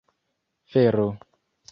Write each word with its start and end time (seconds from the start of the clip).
fero 0.71 1.07